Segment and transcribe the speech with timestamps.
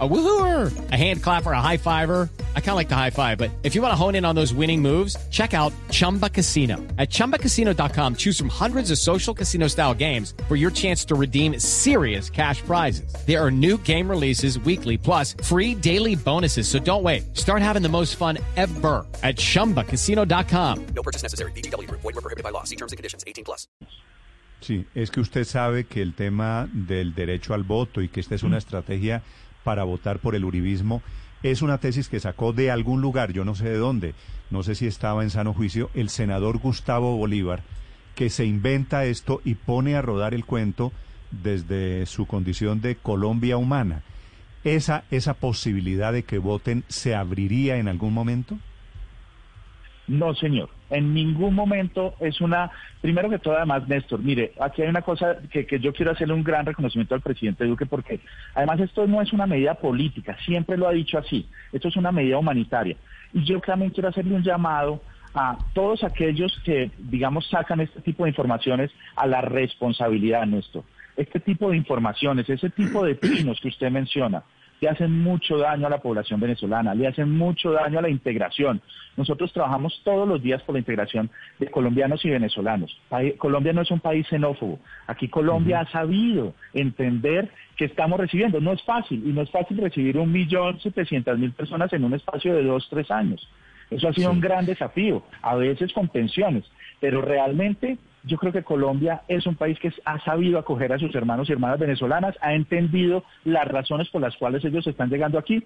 [0.00, 2.28] A woohooer, a hand clapper, a high fiver.
[2.56, 4.34] I kind of like the high five, but if you want to hone in on
[4.34, 6.78] those winning moves, check out Chumba Casino.
[6.98, 11.60] At ChumbaCasino.com, choose from hundreds of social casino style games for your chance to redeem
[11.60, 13.14] serious cash prizes.
[13.24, 16.66] There are new game releases weekly, plus free daily bonuses.
[16.66, 17.36] So don't wait.
[17.36, 20.86] Start having the most fun ever at ChumbaCasino.com.
[20.86, 21.52] No purchase necessary.
[21.52, 21.88] BGW.
[21.88, 22.64] Void were prohibited by law.
[22.64, 23.22] See terms and conditions.
[23.28, 23.68] 18 plus.
[24.60, 28.34] Sí, es que usted sabe que el tema del derecho al voto y que esta
[28.34, 28.64] es una mm.
[28.64, 29.22] estrategia
[29.64, 31.02] para votar por el uribismo
[31.42, 34.14] es una tesis que sacó de algún lugar, yo no sé de dónde,
[34.50, 37.62] no sé si estaba en sano juicio, el senador Gustavo Bolívar,
[38.14, 40.90] que se inventa esto y pone a rodar el cuento
[41.30, 44.02] desde su condición de Colombia humana.
[44.64, 48.58] ¿Esa, esa posibilidad de que voten se abriría en algún momento?
[50.06, 50.68] No, señor.
[50.90, 52.70] En ningún momento es una...
[53.00, 56.34] Primero que todo, además, Néstor, mire, aquí hay una cosa que, que, yo quiero hacerle
[56.34, 58.20] un gran reconocimiento al presidente Duque porque
[58.54, 62.12] además esto no es una medida política, siempre lo ha dicho así, esto es una
[62.12, 62.96] medida humanitaria.
[63.32, 65.00] Y yo también quiero hacerle un llamado
[65.34, 70.84] a todos aquellos que, digamos, sacan este tipo de informaciones a la responsabilidad, Néstor.
[71.16, 74.44] Este tipo de informaciones, ese tipo de trinos que usted menciona,
[74.80, 78.80] le hacen mucho daño a la población venezolana, le hacen mucho daño a la integración.
[79.16, 82.96] Nosotros trabajamos todos los días por la integración de colombianos y venezolanos.
[83.38, 84.78] Colombia no es un país xenófobo.
[85.06, 88.60] Aquí Colombia ha sabido entender que estamos recibiendo.
[88.60, 92.14] No es fácil, y no es fácil recibir un millón setecientas mil personas en un
[92.14, 93.48] espacio de dos, tres años.
[93.90, 96.64] Eso ha sido un gran desafío, a veces con tensiones,
[97.00, 101.14] pero realmente yo creo que Colombia es un país que ha sabido acoger a sus
[101.14, 105.62] hermanos y hermanas venezolanas, ha entendido las razones por las cuales ellos están llegando aquí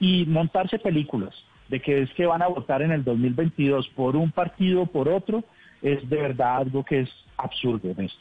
[0.00, 1.34] y montarse películas
[1.68, 5.08] de que es que van a votar en el 2022 por un partido o por
[5.08, 5.44] otro
[5.82, 8.18] es de verdad algo que es absurdo, Néstor.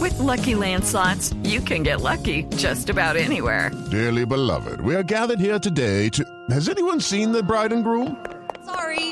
[0.00, 3.70] With lucky landslots, you can get lucky just about anywhere.
[3.90, 6.24] Dearly beloved, we are gathered here today to.
[6.50, 8.16] Has anyone seen the bride and groom?
[8.64, 9.11] Sorry,